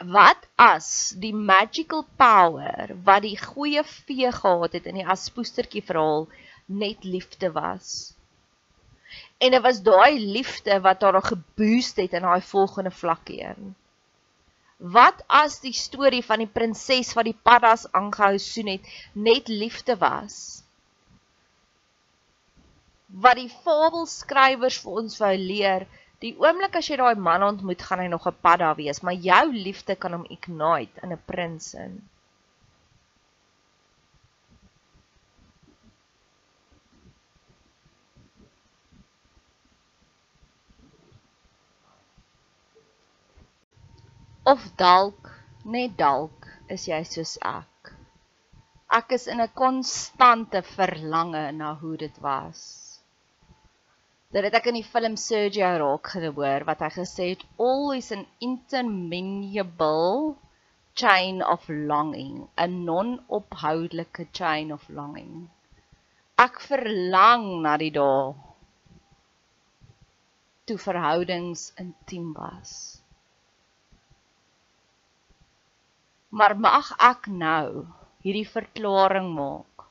wat 0.01 0.47
as 0.57 1.13
die 1.21 1.35
magical 1.35 2.07
power 2.17 2.95
wat 3.05 3.27
die 3.27 3.37
goeie 3.37 3.83
vee 3.85 4.31
gehad 4.33 4.73
het 4.79 4.87
in 4.89 4.97
die 5.03 5.09
aspoestertjie 5.15 5.83
verhaal 5.85 6.25
net 6.67 7.05
liefde 7.05 7.51
was. 7.53 8.15
En 9.39 9.53
dit 9.53 9.63
was 9.63 9.83
daai 9.85 10.21
liefde 10.21 10.79
wat 10.81 11.03
haar 11.03 11.21
geboost 11.23 12.01
het 12.01 12.17
in 12.17 12.25
daai 12.25 12.41
volgende 12.41 12.91
vlakkie 12.91 13.41
in. 13.51 13.75
Wat 14.79 15.25
as 15.27 15.59
die 15.61 15.77
storie 15.77 16.23
van 16.25 16.41
die 16.41 16.49
prinses 16.49 17.13
wat 17.19 17.29
die 17.29 17.37
paddas 17.37 17.85
aangehou 17.93 18.39
soen 18.39 18.77
het 18.79 18.87
net 19.13 19.49
liefde 19.49 19.99
was? 20.01 20.63
Wat 23.11 23.39
die 23.41 23.51
fabelskrywers 23.51 24.79
vir 24.85 25.01
ons 25.03 25.19
wou 25.23 25.33
leer, 25.35 25.87
die 26.23 26.35
oomblik 26.39 26.77
as 26.79 26.89
jy 26.91 26.99
daai 27.01 27.19
man 27.19 27.43
ontmoet, 27.43 27.83
gaan 27.83 28.03
hy 28.05 28.09
nog 28.13 28.27
'n 28.29 28.39
pad 28.43 28.61
daar 28.63 28.77
wees, 28.77 29.03
maar 29.03 29.15
jou 29.15 29.53
liefde 29.53 29.97
kan 29.97 30.13
hom 30.13 30.27
ignite 30.31 31.01
in 31.03 31.13
'n 31.13 31.23
prins 31.27 31.75
in. 31.75 32.03
Of 44.45 44.71
dalk, 44.77 45.31
net 45.65 45.97
dalk, 45.99 46.47
is 46.69 46.87
jy 46.87 47.03
soos 47.05 47.39
ek. 47.43 47.93
Ek 48.91 49.13
is 49.13 49.27
in 49.27 49.41
'n 49.41 49.53
konstante 49.55 50.63
verlange 50.63 51.53
na 51.53 51.75
hoe 51.75 51.97
dit 51.97 52.17
was 52.19 52.80
dit 54.31 54.45
het 54.47 54.55
ek 54.55 54.69
in 54.71 54.77
die 54.79 54.87
film 54.87 55.17
Sergio 55.19 55.69
raak 55.83 56.09
gehoor 56.13 56.63
wat 56.69 56.83
hy 56.85 56.89
gesê 56.97 57.25
het 57.33 57.41
always 57.69 58.13
an 58.15 58.21
interminable 58.47 60.37
chain 61.01 61.41
of 61.55 61.65
longing 61.91 62.37
a 62.55 62.69
non-ophoudelike 62.71 64.29
chain 64.39 64.71
of 64.77 64.85
longing. 64.99 65.49
Ek 66.39 66.61
verlang 66.63 67.49
na 67.65 67.73
die 67.83 67.91
dae 67.97 68.31
toe 70.71 70.79
verhoudings 70.79 71.67
intiem 71.83 72.31
was. 72.39 72.77
Maar 76.31 76.55
mag 76.69 76.95
ek 77.11 77.27
nou 77.43 77.83
hierdie 78.23 78.47
verklaring 78.47 79.35
maak? 79.35 79.91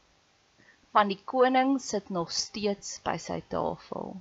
Van 0.95 1.11
die 1.11 1.19
koning 1.27 1.75
sit 1.83 2.07
nog 2.07 2.31
steeds 2.31 2.95
by 3.03 3.19
sy 3.19 3.41
tafel 3.51 4.15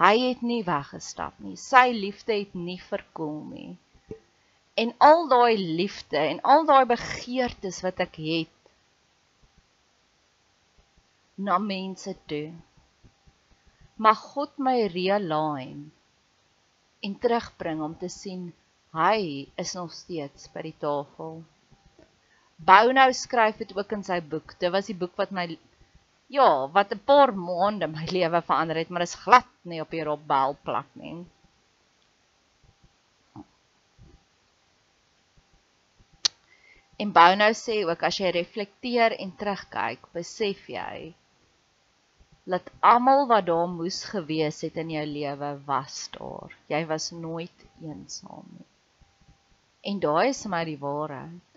Hy 0.00 0.14
het 0.16 0.40
nie 0.40 0.62
weggestap 0.64 1.36
nie. 1.44 1.58
Sy 1.60 1.90
liefde 1.92 2.32
het 2.32 2.54
nie 2.56 2.78
verkoel 2.80 3.42
nie. 3.50 3.72
En 4.80 4.94
al 5.04 5.26
daai 5.28 5.58
liefde 5.60 6.16
en 6.16 6.40
al 6.54 6.64
daai 6.68 6.86
begeertes 6.88 7.82
wat 7.84 8.00
ek 8.00 8.16
het 8.24 8.56
na 11.36 11.58
mense 11.60 12.14
toe. 12.32 12.48
Mag 14.00 14.24
God 14.32 14.56
my 14.56 14.78
realign 14.94 15.90
en 17.04 17.16
terugbring 17.20 17.84
om 17.84 17.96
te 18.00 18.08
sien 18.12 18.48
hy 18.96 19.48
is 19.60 19.74
nog 19.76 19.92
steeds 19.92 20.48
by 20.54 20.64
die 20.70 20.78
tafel. 20.80 21.42
Bou 22.56 22.86
nou 22.96 23.08
skryf 23.16 23.60
dit 23.60 23.76
ook 23.76 23.92
in 23.96 24.04
sy 24.04 24.22
boek. 24.32 24.56
Dit 24.60 24.72
was 24.72 24.88
die 24.88 24.96
boek 24.96 25.12
wat 25.20 25.36
my 25.36 25.46
ja, 26.30 26.48
wat 26.74 26.92
'n 26.94 27.02
paar 27.10 27.32
maande 27.34 27.86
my 27.90 28.06
lewe 28.16 28.40
verander 28.42 28.76
het, 28.76 28.88
maar 28.88 29.04
dit 29.04 29.12
is 29.12 29.22
glad 29.24 29.48
nie 29.62 29.80
op 29.80 29.90
die 29.90 30.04
Rob 30.04 30.26
Bell 30.26 30.56
plak 30.62 30.90
nie. 30.92 31.26
En 37.00 37.12
Bou 37.12 37.30
nou 37.36 37.52
sê 37.56 37.80
ook 37.88 38.02
as 38.04 38.18
jy 38.20 38.30
reflekteer 38.36 39.16
en 39.24 39.30
terugkyk, 39.40 40.02
besef 40.12 40.68
jy 40.68 41.14
dat 42.50 42.70
almal 42.80 43.26
wat 43.30 43.46
daar 43.46 43.68
moes 43.68 44.02
gewees 44.04 44.60
het 44.66 44.76
in 44.82 44.90
jou 44.90 45.06
lewe 45.06 45.50
was 45.66 46.08
daar. 46.16 46.56
Jy 46.72 46.82
was 46.86 47.10
nooit 47.10 47.66
eensaam 47.80 48.46
nie. 48.56 48.66
En 49.90 50.00
daai 50.00 50.28
is 50.28 50.44
my 50.46 50.64
die 50.64 50.78
waarheid. 50.80 51.49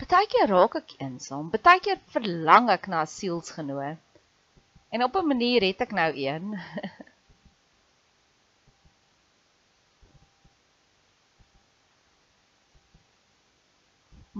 Partykeer 0.00 0.50
raak 0.52 0.74
ek 0.78 0.90
eensaam, 1.04 1.46
partykeer 1.52 1.98
verlang 2.14 2.66
ek 2.72 2.84
na 2.92 2.98
'n 3.04 3.12
sielsgenoot. 3.12 4.02
En 4.94 5.04
op 5.06 5.14
'n 5.20 5.28
manier 5.32 5.62
het 5.66 5.80
ek 5.84 5.92
nou 5.98 6.10
een. 6.24 6.46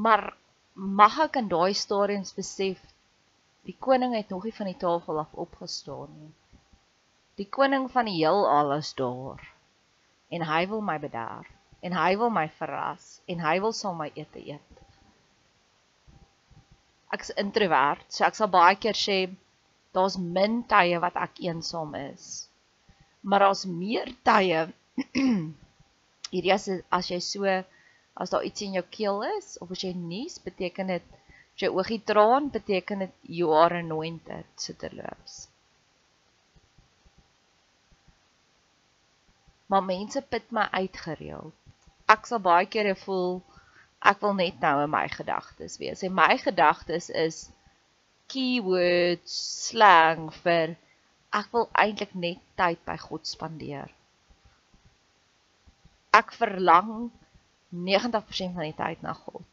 maar 0.04 0.24
mag 1.00 1.14
ek 1.26 1.34
in 1.40 1.48
daai 1.54 1.74
stadiums 1.84 2.32
besef 2.40 2.78
die 3.64 3.76
koning 3.88 4.12
het 4.18 4.28
nog 4.34 4.44
nie 4.44 4.56
van 4.60 4.68
die 4.72 4.80
tafel 4.86 5.18
af 5.24 5.32
opgestaan 5.46 6.12
nie. 6.20 6.34
Die 7.40 7.48
koning 7.58 7.90
van 7.96 8.04
die 8.04 8.18
heelal 8.20 8.72
is 8.76 8.94
daar. 8.94 9.40
En 10.28 10.42
hy 10.52 10.62
wil 10.68 10.82
my 10.90 10.98
bederf 11.08 11.48
en 11.80 11.92
hy 11.92 12.12
wil 12.20 12.30
my 12.40 12.48
verras 12.60 13.04
en 13.26 13.38
hy 13.48 13.60
wil 13.64 13.72
saam 13.72 13.96
my 14.04 14.10
ete 14.14 14.40
eet 14.52 14.85
ek's 17.16 17.32
introvert, 17.42 18.04
so 18.12 18.24
ek 18.28 18.38
sal 18.38 18.50
baie 18.52 18.76
keer 18.80 18.98
sê 18.98 19.18
daar's 19.96 20.16
min 20.36 20.60
tye 20.72 20.98
wat 21.04 21.16
ek 21.26 21.40
eensaam 21.48 21.94
is. 22.00 22.26
Maar 23.26 23.46
daar's 23.46 23.64
meer 23.66 24.12
tye 24.28 24.66
hierdie 26.32 26.54
as 26.54 26.68
as 26.98 27.10
jy 27.10 27.20
so 27.24 27.56
as 28.16 28.32
daar 28.32 28.44
iets 28.48 28.64
in 28.64 28.76
jou 28.78 28.84
keel 28.98 29.22
is 29.36 29.56
of 29.60 29.72
as 29.74 29.82
jy 29.84 29.92
nies, 29.96 30.38
beteken 30.44 30.92
dit 30.92 31.10
as 31.56 31.64
jy 31.64 31.68
oogie 31.72 32.00
traan, 32.10 32.48
beteken 32.52 33.04
dit 33.04 33.14
you 33.40 33.52
are 33.52 33.80
anointed, 33.82 34.48
sitterloops. 34.60 35.46
Maar 39.66 39.82
mense 39.82 40.22
put 40.30 40.52
my 40.54 40.68
uitgereeld. 40.80 41.54
Ek 42.12 42.28
sal 42.28 42.40
baie 42.42 42.68
kere 42.70 42.94
voel 43.02 43.40
ek 44.00 44.20
wil 44.20 44.34
net 44.38 44.60
nou 44.60 44.82
in 44.84 44.90
my 44.90 45.06
gedagtes 45.08 45.78
wees. 45.78 46.02
En 46.02 46.14
my 46.14 46.36
gedagtes 46.38 47.10
is 47.10 47.46
keywords, 48.32 49.36
slang 49.68 50.30
vir 50.42 50.76
ek 51.36 51.52
wil 51.52 51.68
eintlik 51.72 52.14
net 52.14 52.40
tyd 52.58 52.80
by 52.88 52.96
God 53.00 53.26
spandeer. 53.28 53.90
Ek 56.16 56.32
verlang 56.32 57.10
90% 57.72 58.56
van 58.56 58.64
die 58.64 58.76
tyd 58.76 59.02
na 59.04 59.12
God. 59.12 59.44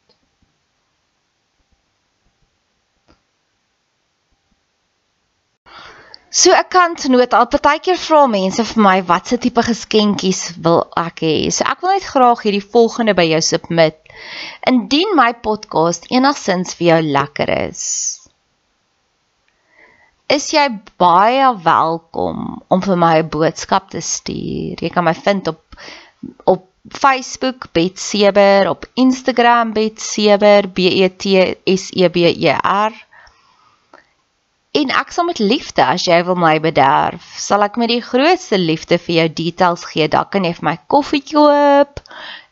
So 6.34 6.50
'n 6.50 6.66
kantnoot 6.66 7.34
al 7.38 7.46
partykeer 7.46 7.98
vra 8.04 8.24
mense 8.26 8.64
vir 8.70 8.82
my 8.82 8.98
watse 9.10 9.36
tipe 9.38 9.62
geskenkies 9.62 10.40
wil 10.64 10.80
ek 10.98 11.20
hê. 11.22 11.36
So 11.54 11.62
ek 11.72 11.84
wil 11.84 11.94
net 11.94 12.08
graag 12.14 12.42
hierdie 12.42 12.70
volgende 12.74 13.14
by 13.14 13.26
jou 13.28 13.40
submit. 13.40 14.03
Indien 14.70 15.14
my 15.18 15.32
podcast 15.46 16.08
enigsins 16.10 16.74
vir 16.78 16.86
jou 16.88 17.00
lekker 17.16 17.52
is, 17.54 17.84
is 20.34 20.50
jy 20.54 20.66
baie 21.00 21.50
welkom 21.64 22.62
om 22.68 22.84
vir 22.84 22.96
my 22.96 23.14
'n 23.22 23.28
boodskap 23.28 23.90
te 23.90 24.00
stuur. 24.00 24.80
Jy 24.80 24.90
kan 24.90 25.04
my 25.04 25.14
vind 25.14 25.48
op 25.48 25.62
op 26.44 26.70
Facebook 26.88 27.72
Betseber, 27.72 28.68
op 28.68 28.86
Instagram 28.94 29.72
Betseber, 29.72 30.68
B 30.68 30.78
E 30.78 31.08
T 31.08 31.24
S 31.66 31.90
E 31.92 32.08
B 32.08 32.16
E 32.32 32.56
R 32.62 32.92
En 34.74 34.90
ek 34.90 35.12
sal 35.14 35.28
met 35.28 35.38
liefde 35.38 35.84
as 35.86 36.02
jy 36.08 36.16
wil 36.26 36.34
my 36.34 36.56
bederf, 36.62 37.22
sal 37.38 37.62
ek 37.62 37.76
met 37.78 37.92
die 37.92 38.02
grootste 38.02 38.58
liefde 38.58 38.96
vir 38.98 39.14
jou 39.20 39.26
details 39.40 39.84
gee. 39.86 40.08
Dalk 40.10 40.32
kan 40.34 40.46
jy 40.48 40.50
vir 40.56 40.66
my 40.66 40.74
koffie 40.90 41.22
koop 41.28 42.02